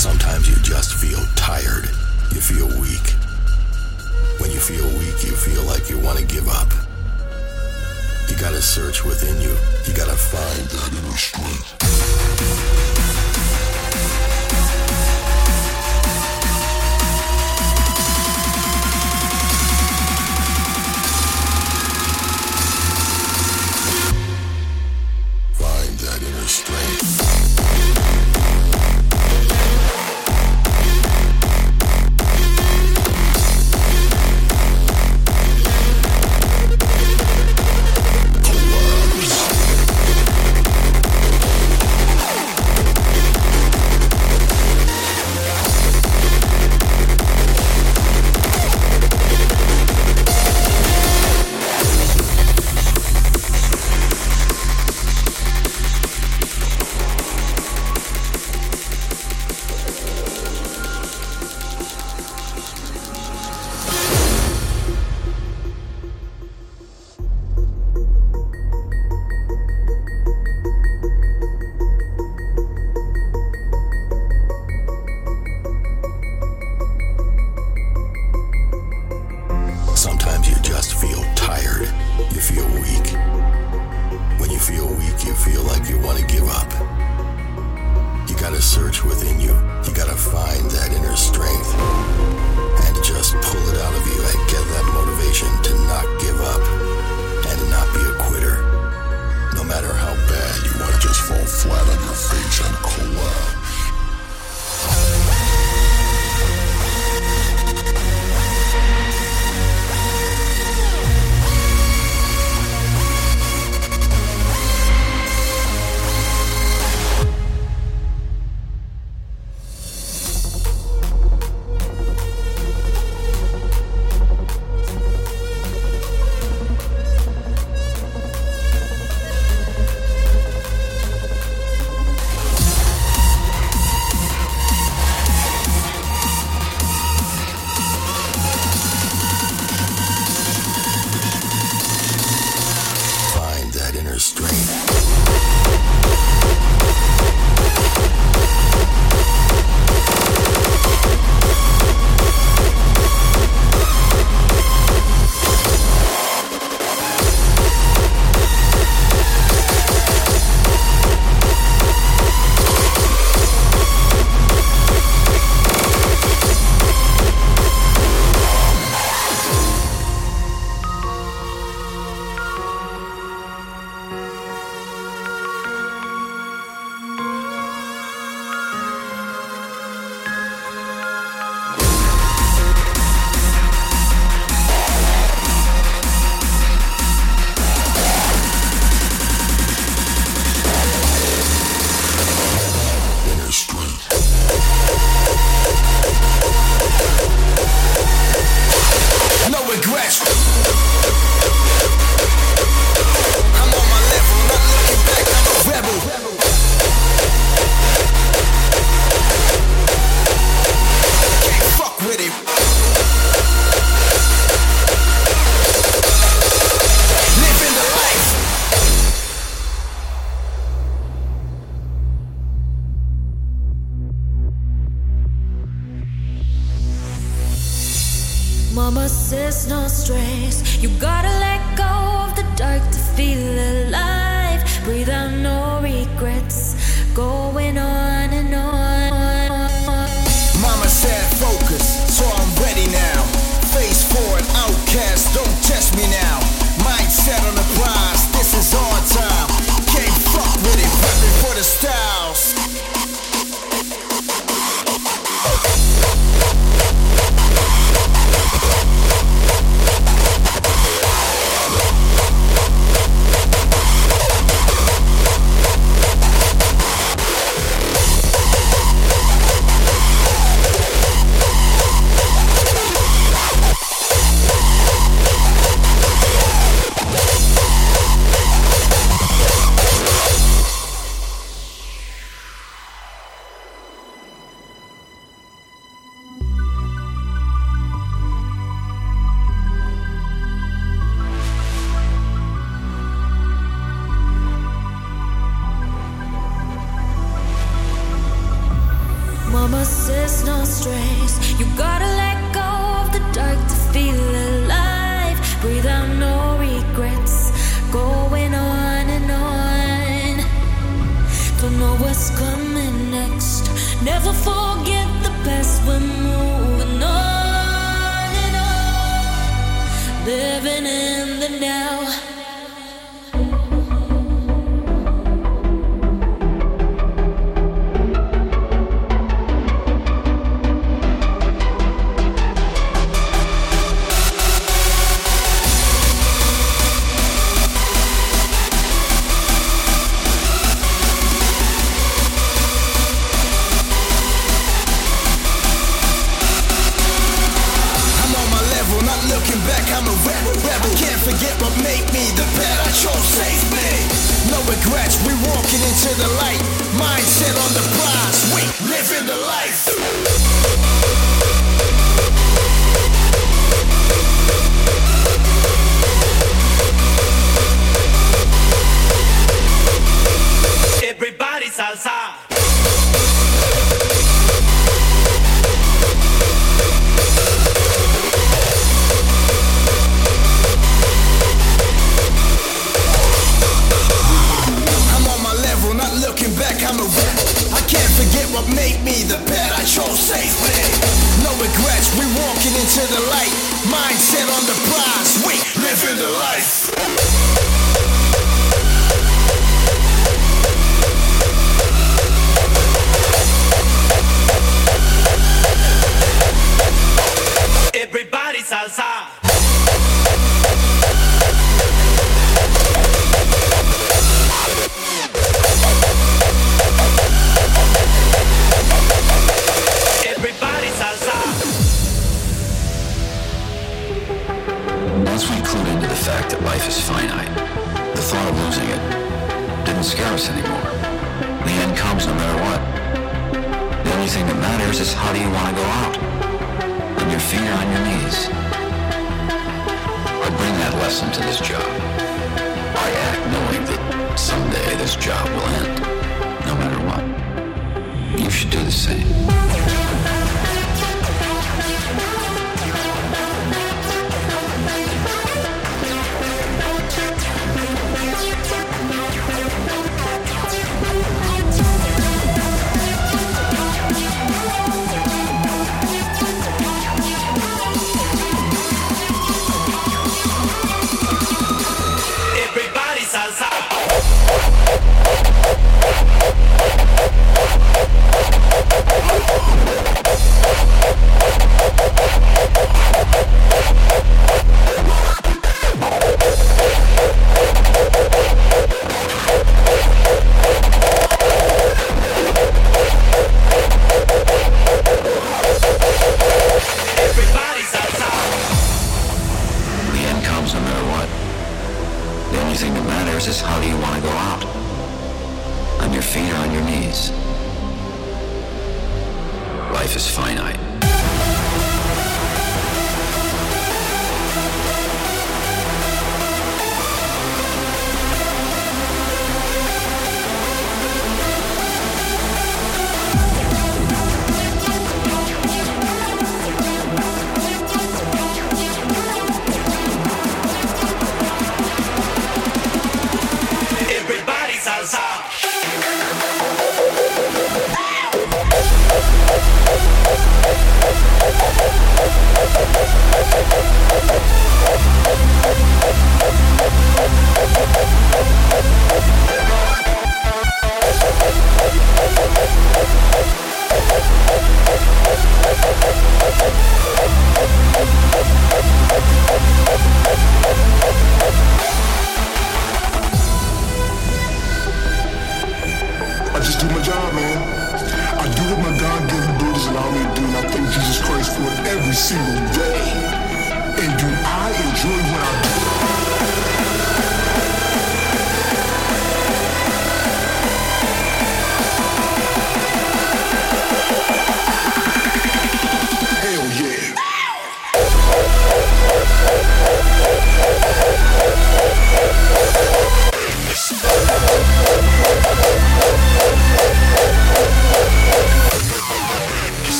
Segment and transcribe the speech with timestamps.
[0.00, 1.84] Sometimes you just feel tired.
[2.32, 3.06] You feel weak.
[4.40, 6.72] When you feel weak, you feel like you want to give up.
[8.30, 9.54] You gotta search within you.
[9.84, 12.79] You gotta find that inner strength.
[89.20, 89.54] Within you.
[89.84, 91.72] You gotta find that inner strength.
[92.84, 96.62] And just pull it out of you and get that motivation to not give up.
[97.48, 98.56] And not be a quitter.
[99.54, 103.49] No matter how bad you want to just fall flat on your face and collapse.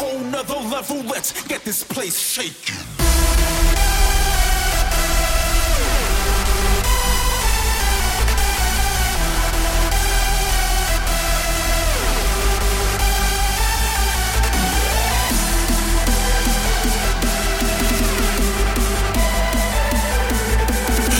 [0.00, 1.02] whole nother level.
[1.02, 2.80] Let's get this place shaking.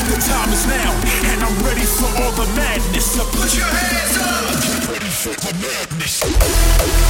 [0.09, 0.93] The time is now,
[1.31, 3.13] and I'm ready for all the madness.
[3.13, 4.89] So put your hands up.
[4.89, 7.10] Ready for the madness.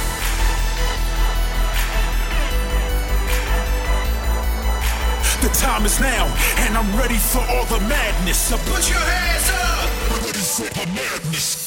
[5.53, 6.25] time is now,
[6.57, 8.37] and I'm ready for all the madness.
[8.37, 9.89] So put your hands up.
[10.11, 11.60] I'm ready for the madness.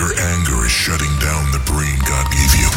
[0.00, 2.70] Your anger is shutting down the brain God gave you.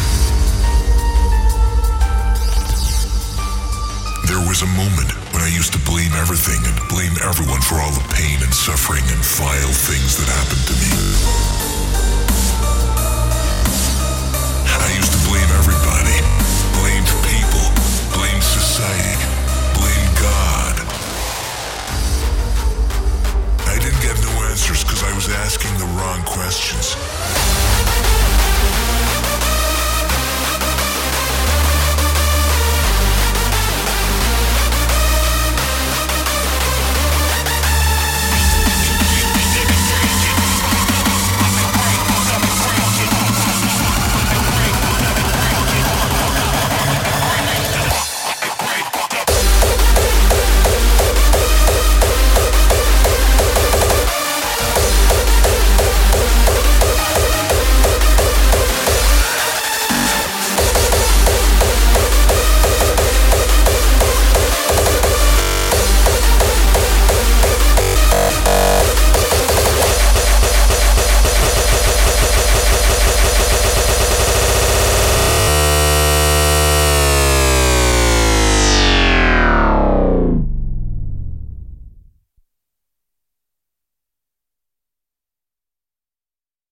[4.28, 7.92] There was a moment when I used to blame everything and blame everyone for all
[7.92, 11.63] the pain and suffering and vile things that happened to me.
[25.26, 27.53] was asking the wrong questions.